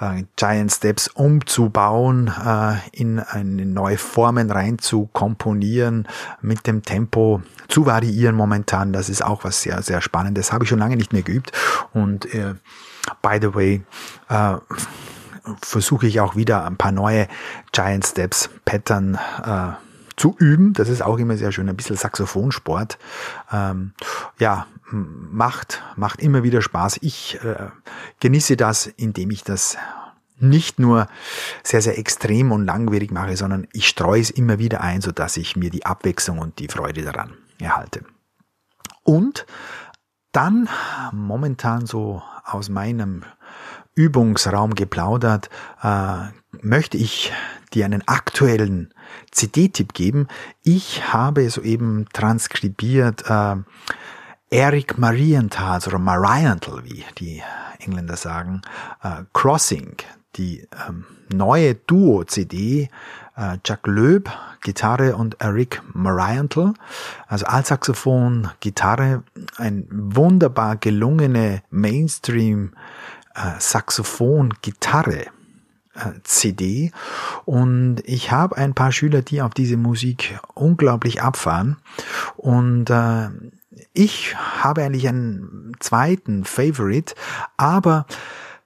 äh, 0.00 0.24
Giant 0.36 0.72
Steps 0.72 1.08
umzubauen, 1.08 2.32
äh, 2.44 2.76
in, 2.92 3.22
in 3.34 3.72
neue 3.72 3.98
Formen 3.98 4.50
rein 4.50 4.78
zu 4.78 5.08
komponieren, 5.12 6.08
mit 6.40 6.66
dem 6.66 6.82
Tempo 6.82 7.42
zu 7.68 7.86
variieren 7.86 8.34
momentan. 8.34 8.92
Das 8.92 9.08
ist 9.08 9.24
auch 9.24 9.44
was 9.44 9.62
sehr, 9.62 9.82
sehr 9.82 10.00
Spannendes. 10.00 10.52
Habe 10.52 10.64
ich 10.64 10.70
schon 10.70 10.78
lange 10.78 10.96
nicht 10.96 11.12
mehr 11.12 11.22
geübt. 11.22 11.52
Und 11.92 12.32
äh, 12.34 12.54
by 13.22 13.38
the 13.40 13.54
way, 13.54 13.82
äh, 14.28 14.56
versuche 15.62 16.06
ich 16.06 16.20
auch 16.20 16.34
wieder 16.34 16.64
ein 16.64 16.76
paar 16.76 16.92
neue 16.92 17.28
Giant 17.72 18.04
Steps 18.04 18.50
Pattern 18.64 19.18
äh, 19.44 19.85
zu 20.16 20.34
üben. 20.38 20.72
Das 20.72 20.88
ist 20.88 21.02
auch 21.02 21.18
immer 21.18 21.36
sehr 21.36 21.52
schön, 21.52 21.68
ein 21.68 21.76
bisschen 21.76 21.96
Saxophonsport. 21.96 22.98
Ähm, 23.52 23.92
ja, 24.38 24.66
macht, 24.90 25.82
macht 25.96 26.20
immer 26.20 26.42
wieder 26.42 26.62
Spaß. 26.62 26.98
Ich 27.02 27.38
äh, 27.44 27.68
genieße 28.20 28.56
das, 28.56 28.86
indem 28.86 29.30
ich 29.30 29.44
das 29.44 29.76
nicht 30.38 30.78
nur 30.78 31.08
sehr, 31.62 31.80
sehr 31.80 31.98
extrem 31.98 32.52
und 32.52 32.66
langwierig 32.66 33.10
mache, 33.10 33.36
sondern 33.36 33.66
ich 33.72 33.88
streue 33.88 34.20
es 34.20 34.30
immer 34.30 34.58
wieder 34.58 34.80
ein, 34.80 35.00
so 35.00 35.12
dass 35.12 35.36
ich 35.36 35.56
mir 35.56 35.70
die 35.70 35.86
Abwechslung 35.86 36.38
und 36.38 36.58
die 36.58 36.68
Freude 36.68 37.02
daran 37.02 37.32
erhalte. 37.58 38.02
Und 39.02 39.46
dann 40.32 40.68
momentan 41.12 41.86
so 41.86 42.22
aus 42.44 42.68
meinem 42.68 43.24
Übungsraum 43.94 44.74
geplaudert, 44.74 45.48
äh, 45.82 46.18
möchte 46.60 46.98
ich 46.98 47.32
dir 47.74 47.84
einen 47.84 48.06
aktuellen 48.06 48.92
CD-Tipp 49.30 49.94
geben. 49.94 50.28
Ich 50.62 51.12
habe 51.12 51.48
soeben 51.50 52.06
transkribiert 52.12 53.24
äh, 53.28 53.56
Eric 54.50 54.98
Marienthal 54.98 55.80
oder 55.86 55.98
Marienthal, 55.98 56.84
wie 56.84 57.04
die 57.18 57.42
Engländer 57.80 58.16
sagen, 58.16 58.62
äh, 59.02 59.22
Crossing, 59.32 59.96
die 60.36 60.66
ähm, 60.88 61.04
neue 61.32 61.74
Duo-CD, 61.74 62.88
äh, 63.36 63.58
Jack 63.64 63.86
Loeb, 63.86 64.30
Gitarre 64.62 65.16
und 65.16 65.40
Eric 65.40 65.82
Marienthal, 65.92 66.74
also 67.26 67.46
Altsaxophon, 67.46 68.50
Gitarre, 68.60 69.22
ein 69.56 69.86
wunderbar 69.90 70.76
gelungene 70.76 71.62
Mainstream 71.70 72.72
äh, 73.34 73.58
Saxophon, 73.58 74.54
Gitarre 74.62 75.26
CD 76.24 76.92
und 77.44 78.02
ich 78.04 78.30
habe 78.30 78.56
ein 78.56 78.74
paar 78.74 78.92
Schüler, 78.92 79.22
die 79.22 79.42
auf 79.42 79.54
diese 79.54 79.76
Musik 79.76 80.38
unglaublich 80.54 81.22
abfahren 81.22 81.76
und 82.36 82.90
äh, 82.90 83.28
ich 83.92 84.36
habe 84.36 84.82
eigentlich 84.82 85.08
einen 85.08 85.72
zweiten 85.80 86.44
Favorite, 86.44 87.14
aber 87.56 88.06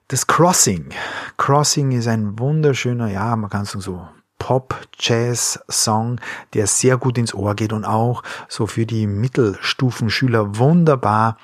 das 0.07 0.27
Crossing. 0.27 0.89
Crossing 1.37 1.91
ist 1.91 2.07
ein 2.07 2.37
wunderschöner, 2.37 3.07
ja, 3.07 3.35
man 3.35 3.49
kann 3.49 3.65
sagen 3.65 3.81
so 3.81 4.07
Pop-Jazz-Song, 4.39 6.19
der 6.53 6.67
sehr 6.67 6.97
gut 6.97 7.17
ins 7.17 7.33
Ohr 7.33 7.55
geht 7.55 7.73
und 7.73 7.85
auch 7.85 8.23
so 8.49 8.65
für 8.67 8.85
die 8.85 9.05
Mittelstufenschüler 9.05 10.57
wunderbar 10.57 11.37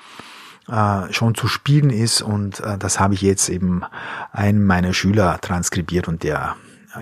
äh, 0.70 1.12
schon 1.12 1.34
zu 1.34 1.48
spielen 1.48 1.90
ist 1.90 2.22
und 2.22 2.60
äh, 2.60 2.78
das 2.78 3.00
habe 3.00 3.14
ich 3.14 3.22
jetzt 3.22 3.48
eben 3.48 3.82
einem 4.32 4.64
meiner 4.64 4.92
Schüler 4.92 5.40
transkribiert 5.40 6.08
und 6.08 6.22
der 6.22 6.56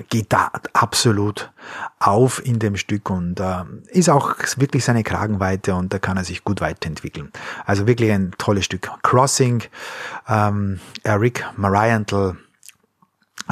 geht 0.08 0.32
da 0.32 0.50
absolut 0.72 1.50
auf 1.98 2.44
in 2.44 2.58
dem 2.58 2.76
Stück 2.76 3.10
und 3.10 3.40
äh, 3.40 3.64
ist 3.88 4.08
auch 4.08 4.34
wirklich 4.56 4.84
seine 4.84 5.02
Kragenweite 5.02 5.74
und 5.74 5.92
da 5.92 5.98
kann 5.98 6.16
er 6.16 6.24
sich 6.24 6.44
gut 6.44 6.60
weiterentwickeln. 6.60 7.32
Also 7.64 7.86
wirklich 7.86 8.12
ein 8.12 8.32
tolles 8.38 8.64
Stück. 8.64 8.90
Crossing, 9.02 9.62
ähm, 10.28 10.80
Eric 11.02 11.44
Marienthal, 11.56 12.36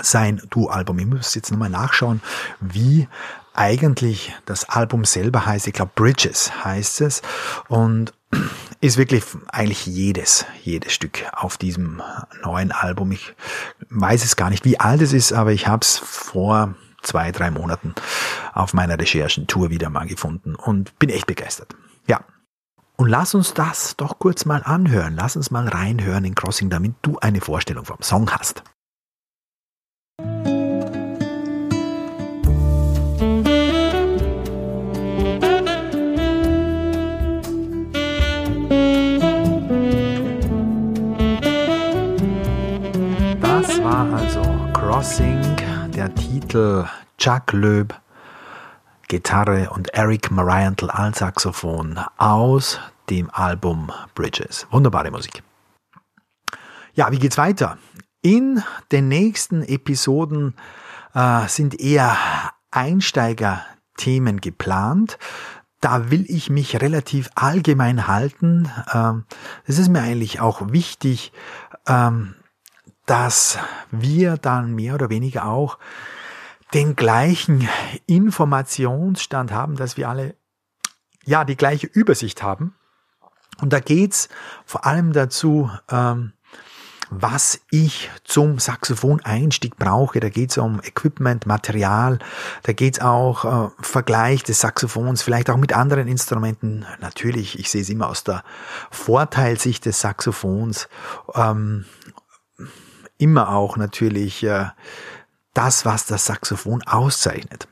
sein 0.03 0.43
Du-Album. 0.51 0.99
Ich 0.99 1.07
muss 1.07 1.35
jetzt 1.35 1.51
nochmal 1.51 1.71
nachschauen, 1.71 2.21
wie 2.61 3.09
eigentlich 3.55 4.35
das 4.45 4.69
Album 4.69 5.05
selber 5.05 5.47
heißt. 5.47 5.69
Ich 5.69 5.75
glaube 5.75 5.93
Bridges 5.95 6.65
heißt 6.65 7.01
es 7.03 7.23
und 7.69 8.13
ist 8.81 8.97
wirklich 8.97 9.25
eigentlich 9.51 9.87
jedes, 9.87 10.47
jedes 10.63 10.93
Stück 10.93 11.25
auf 11.33 11.57
diesem 11.57 12.03
neuen 12.43 12.73
Album. 12.73 13.13
Ich 13.13 13.35
weiß 13.91 14.25
es 14.25 14.37
gar 14.37 14.51
nicht, 14.51 14.65
wie 14.65 14.79
alt 14.79 15.01
es 15.01 15.13
ist, 15.13 15.33
aber 15.33 15.53
ich 15.53 15.67
habe 15.67 15.83
es 15.83 15.97
vor 15.99 16.75
zwei, 17.03 17.33
drei 17.33 17.51
Monaten 17.51 17.95
auf 18.53 18.75
meiner 18.75 18.99
Recherchentour 18.99 19.71
wieder 19.71 19.91
mal 19.91 20.07
gefunden 20.07 20.55
und 20.55 20.99
bin 20.99 21.11
echt 21.11 21.27
begeistert. 21.27 21.75
Ja. 22.07 22.25
Und 22.97 23.09
lass 23.09 23.35
uns 23.35 23.55
das 23.55 23.97
doch 23.97 24.19
kurz 24.19 24.45
mal 24.45 24.63
anhören. 24.63 25.15
Lass 25.17 25.37
uns 25.37 25.51
mal 25.51 25.67
reinhören 25.69 26.25
in 26.25 26.35
Crossing, 26.35 26.71
damit 26.71 26.95
du 27.03 27.19
eine 27.19 27.41
Vorstellung 27.41 27.85
vom 27.85 28.01
Song 28.03 28.31
hast. 28.31 28.63
Sing, 45.05 45.43
der 45.95 46.15
Titel 46.15 46.87
Chuck 47.19 47.53
Löb, 47.53 47.95
Gitarre 49.07 49.69
und 49.69 49.93
Eric 49.93 50.31
Marienthal 50.31 50.91
als 50.91 51.19
Saxophon 51.19 52.01
aus 52.17 52.81
dem 53.11 53.29
Album 53.31 53.93
Bridges. 54.15 54.67
Wunderbare 54.71 55.11
Musik. 55.11 55.43
Ja, 56.95 57.13
wie 57.13 57.19
geht's 57.19 57.37
weiter? 57.37 57.77
In 58.23 58.63
den 58.93 59.09
nächsten 59.09 59.63
Episoden 59.63 60.55
äh, 61.13 61.49
sind 61.49 61.79
eher 61.79 62.17
Einsteiger-Themen 62.71 64.41
geplant. 64.41 65.19
Da 65.83 66.11
will 66.11 66.25
ich 66.29 66.49
mich 66.49 66.81
relativ 66.81 67.29
allgemein 67.35 68.07
halten. 68.09 68.71
Ähm, 68.91 69.27
es 69.67 69.79
ist 69.79 69.91
mir 69.91 70.01
eigentlich 70.01 70.41
auch 70.41 70.73
wichtig, 70.73 71.31
ähm, 71.87 72.37
dass 73.07 73.59
wir 73.91 74.37
dann 74.37 74.75
mehr 74.75 74.95
oder 74.95 75.11
weniger 75.11 75.47
auch 75.47 75.79
den 76.73 76.97
gleichen 76.97 77.69
Informationsstand 78.07 79.53
haben, 79.53 79.77
dass 79.77 79.97
wir 79.97 80.09
alle 80.09 80.35
ja 81.25 81.45
die 81.45 81.57
gleiche 81.57 81.87
Übersicht 81.87 82.43
haben. 82.43 82.75
Und 83.61 83.73
da 83.73 83.81
geht's 83.81 84.29
vor 84.65 84.85
allem 84.85 85.13
dazu, 85.13 85.71
ähm, 85.91 86.33
was 87.11 87.61
ich 87.71 88.11
zum 88.25 88.59
Saxophon-Einstieg 88.59 89.77
brauche. 89.77 90.19
Da 90.19 90.29
geht 90.31 90.51
es 90.51 90.59
um 90.59 90.81
Equipment, 90.83 91.47
Material, 91.47 92.19
da 92.63 92.73
geht 92.73 92.95
es 92.95 93.01
auch 93.01 93.45
äh, 93.45 93.71
Vergleich 93.81 94.43
des 94.43 94.61
Saxophons, 94.61 95.23
vielleicht 95.23 95.51
auch 95.51 95.57
mit 95.57 95.73
anderen 95.75 96.09
Instrumenten. 96.09 96.87
Natürlich, 97.01 97.59
ich 97.59 97.71
sehe 97.71 97.83
es 97.83 97.91
immer 97.91 98.09
aus 98.09 98.25
der 98.25 98.43
Vorteilsicht 98.91 99.85
des 99.85 100.01
Saxophons. 100.01 100.89
Ähm, 101.35 101.85
immer 103.19 103.51
auch 103.51 103.77
natürlich 103.77 104.43
äh, 104.43 104.67
das, 105.53 105.85
was 105.85 106.07
das 106.07 106.27
Saxophon 106.27 106.83
auszeichnet. 106.83 107.69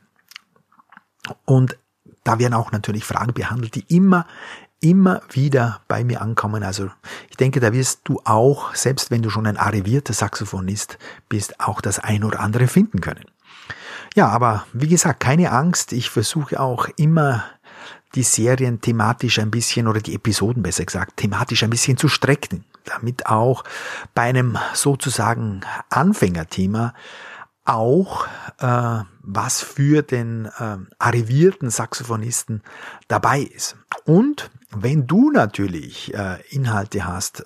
Und 1.45 1.77
da 2.23 2.39
werden 2.39 2.53
auch 2.53 2.71
natürlich 2.71 3.03
Fragen 3.03 3.33
behandelt, 3.33 3.75
die 3.75 3.85
immer 3.95 4.25
immer 4.83 5.21
wieder 5.31 5.79
bei 5.87 6.03
mir 6.03 6.21
ankommen. 6.21 6.61
Also 6.61 6.89
ich 7.29 7.37
denke, 7.37 7.61
da 7.61 7.71
wirst 7.71 8.01
du 8.03 8.19
auch, 8.25 8.75
selbst 8.75 9.11
wenn 9.11 9.21
du 9.21 9.29
schon 9.29 9.47
ein 9.47 9.57
arrivierter 9.57 10.13
Saxophonist 10.13 10.97
bist, 11.29 11.61
auch 11.61 11.79
das 11.79 11.99
ein 11.99 12.25
oder 12.25 12.41
andere 12.41 12.67
finden 12.67 12.99
können. 12.99 13.23
Ja, 14.13 14.27
aber 14.27 14.65
wie 14.73 14.89
gesagt, 14.89 15.21
keine 15.21 15.51
Angst. 15.51 15.93
Ich 15.93 16.09
versuche 16.09 16.59
auch 16.59 16.87
immer 16.97 17.45
die 18.15 18.23
Serien 18.23 18.81
thematisch 18.81 19.39
ein 19.39 19.51
bisschen 19.51 19.87
oder 19.87 20.01
die 20.01 20.15
Episoden 20.15 20.63
besser 20.63 20.85
gesagt 20.85 21.17
thematisch 21.17 21.63
ein 21.63 21.69
bisschen 21.69 21.97
zu 21.97 22.07
strecken, 22.07 22.63
damit 22.85 23.27
auch 23.27 23.63
bei 24.13 24.23
einem 24.23 24.57
sozusagen 24.73 25.61
Anfängerthema 25.89 26.93
auch 27.65 28.27
äh, 28.59 29.03
was 29.21 29.61
für 29.61 30.01
den 30.01 30.45
äh, 30.45 30.77
arrivierten 30.99 31.69
Saxophonisten 31.69 32.61
dabei 33.07 33.39
ist. 33.39 33.77
Und 34.05 34.49
wenn 34.75 35.07
du 35.07 35.31
natürlich 35.31 36.13
äh, 36.13 36.41
Inhalte 36.49 37.05
hast, 37.05 37.41
äh, 37.41 37.43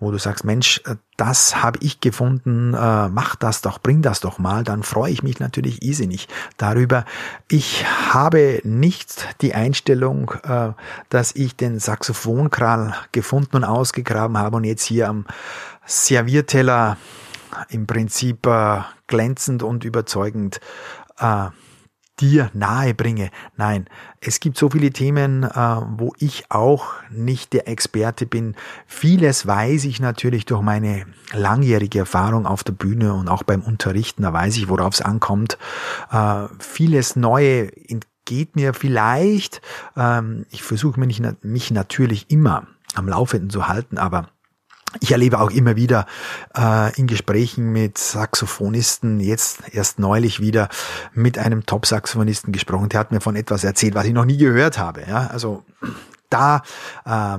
wo 0.00 0.10
du 0.10 0.18
sagst, 0.18 0.44
Mensch, 0.44 0.82
äh, 0.84 0.96
das 1.16 1.62
habe 1.62 1.78
ich 1.82 2.00
gefunden, 2.00 2.74
äh, 2.74 3.08
mach 3.08 3.36
das 3.36 3.62
doch, 3.62 3.78
bring 3.78 4.02
das 4.02 4.20
doch 4.20 4.38
mal, 4.38 4.64
dann 4.64 4.82
freue 4.82 5.12
ich 5.12 5.22
mich 5.22 5.40
natürlich 5.40 5.82
irrsinnig 5.82 6.28
darüber. 6.56 7.04
Ich 7.48 7.86
habe 8.12 8.60
nicht 8.64 9.28
die 9.40 9.54
Einstellung, 9.54 10.32
äh, 10.42 10.72
dass 11.08 11.34
ich 11.34 11.56
den 11.56 11.78
Saxophonkral 11.78 12.94
gefunden 13.12 13.56
und 13.56 13.64
ausgegraben 13.64 14.36
habe 14.36 14.56
und 14.56 14.64
jetzt 14.64 14.84
hier 14.84 15.08
am 15.08 15.26
Servierteller 15.86 16.96
im 17.68 17.86
Prinzip 17.86 18.46
äh, 18.46 18.80
glänzend 19.06 19.62
und 19.62 19.84
überzeugend 19.84 20.60
äh, 21.18 21.48
dir 22.20 22.50
nahe 22.52 22.94
bringe. 22.94 23.30
Nein, 23.56 23.86
es 24.20 24.40
gibt 24.40 24.56
so 24.56 24.70
viele 24.70 24.90
Themen, 24.90 25.44
äh, 25.44 25.50
wo 25.50 26.12
ich 26.18 26.44
auch 26.50 26.92
nicht 27.10 27.52
der 27.52 27.68
Experte 27.68 28.26
bin. 28.26 28.54
Vieles 28.86 29.46
weiß 29.46 29.84
ich 29.84 30.00
natürlich 30.00 30.44
durch 30.44 30.62
meine 30.62 31.06
langjährige 31.32 32.00
Erfahrung 32.00 32.46
auf 32.46 32.64
der 32.64 32.72
Bühne 32.72 33.14
und 33.14 33.28
auch 33.28 33.42
beim 33.42 33.62
Unterrichten. 33.62 34.22
Da 34.22 34.32
weiß 34.32 34.56
ich, 34.56 34.68
worauf 34.68 34.94
es 34.94 35.02
ankommt. 35.02 35.58
Äh, 36.10 36.46
vieles 36.58 37.16
Neue 37.16 37.70
entgeht 37.88 38.56
mir 38.56 38.74
vielleicht. 38.74 39.60
Ähm, 39.96 40.46
ich 40.50 40.62
versuche 40.62 41.00
mich 41.00 41.20
natürlich 41.20 42.30
immer 42.30 42.66
am 42.94 43.08
Laufenden 43.08 43.50
zu 43.50 43.68
halten, 43.68 43.98
aber 43.98 44.28
ich 45.00 45.12
erlebe 45.12 45.40
auch 45.40 45.50
immer 45.50 45.76
wieder 45.76 46.06
äh, 46.56 46.94
in 46.98 47.06
Gesprächen 47.06 47.72
mit 47.72 47.98
Saxophonisten, 47.98 49.20
jetzt 49.20 49.62
erst 49.72 49.98
neulich 49.98 50.40
wieder 50.40 50.68
mit 51.14 51.38
einem 51.38 51.66
Top-Saxophonisten 51.66 52.52
gesprochen, 52.52 52.88
der 52.88 53.00
hat 53.00 53.12
mir 53.12 53.20
von 53.20 53.36
etwas 53.36 53.64
erzählt, 53.64 53.94
was 53.94 54.06
ich 54.06 54.12
noch 54.12 54.24
nie 54.24 54.36
gehört 54.36 54.78
habe. 54.78 55.04
Ja? 55.08 55.28
Also 55.28 55.64
da 56.30 56.62
äh, 57.04 57.38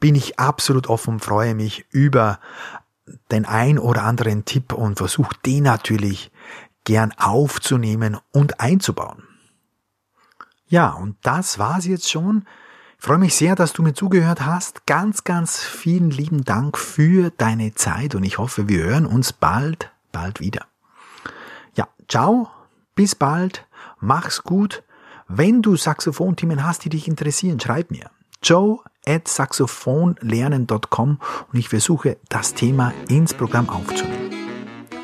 bin 0.00 0.14
ich 0.14 0.38
absolut 0.38 0.88
offen, 0.88 1.20
freue 1.20 1.54
mich 1.54 1.86
über 1.90 2.38
den 3.30 3.44
ein 3.44 3.78
oder 3.78 4.04
anderen 4.04 4.44
Tipp 4.44 4.72
und 4.72 4.98
versuche 4.98 5.36
den 5.44 5.64
natürlich 5.64 6.30
gern 6.84 7.12
aufzunehmen 7.16 8.18
und 8.32 8.60
einzubauen. 8.60 9.22
Ja, 10.66 10.90
und 10.90 11.16
das 11.22 11.58
war's 11.58 11.86
jetzt 11.86 12.10
schon 12.10 12.46
freue 13.02 13.18
mich 13.18 13.34
sehr, 13.34 13.56
dass 13.56 13.72
du 13.72 13.82
mir 13.82 13.94
zugehört 13.94 14.46
hast. 14.46 14.86
Ganz, 14.86 15.24
ganz 15.24 15.58
vielen 15.58 16.10
lieben 16.12 16.44
Dank 16.44 16.78
für 16.78 17.30
deine 17.36 17.74
Zeit 17.74 18.14
und 18.14 18.22
ich 18.22 18.38
hoffe, 18.38 18.68
wir 18.68 18.84
hören 18.84 19.06
uns 19.06 19.32
bald, 19.32 19.90
bald 20.12 20.38
wieder. 20.38 20.66
Ja, 21.74 21.88
ciao, 22.06 22.48
bis 22.94 23.16
bald, 23.16 23.66
mach's 23.98 24.44
gut. 24.44 24.84
Wenn 25.26 25.62
du 25.62 25.74
Saxophonthemen 25.74 26.64
hast, 26.64 26.84
die 26.84 26.90
dich 26.90 27.08
interessieren, 27.08 27.58
schreib 27.58 27.90
mir. 27.90 28.08
Joe 28.40 28.78
at 29.04 29.26
saxophonlernen.com 29.26 31.18
und 31.52 31.58
ich 31.58 31.68
versuche, 31.68 32.18
das 32.28 32.54
Thema 32.54 32.94
ins 33.08 33.34
Programm 33.34 33.68
aufzunehmen. 33.68 34.30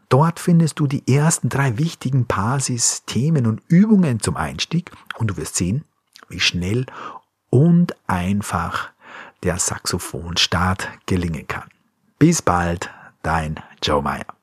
Dort 0.08 0.40
findest 0.40 0.80
du 0.80 0.86
die 0.86 1.12
ersten 1.12 1.48
drei 1.48 1.76
wichtigen 1.78 2.26
Basis, 2.26 3.04
Themen 3.06 3.46
und 3.46 3.62
Übungen 3.68 4.20
zum 4.20 4.36
Einstieg 4.36 4.90
und 5.18 5.30
du 5.30 5.36
wirst 5.36 5.56
sehen, 5.56 5.84
wie 6.28 6.40
schnell 6.40 6.86
und 7.48 7.94
einfach 8.08 8.90
der 9.42 9.58
Saxophonstart 9.58 10.88
gelingen 11.06 11.46
kann. 11.46 11.68
Bis 12.18 12.42
bald, 12.42 12.90
dein 13.22 13.56
Joe 13.82 14.02
Meyer. 14.02 14.39